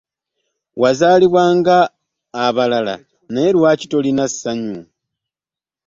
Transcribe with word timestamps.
Wazaalibwa 0.81 1.41
ng'abalala 1.57 2.95
naye 3.33 3.49
lwaki 3.57 3.85
tolina 3.91 4.25
ssanyu? 4.31 4.81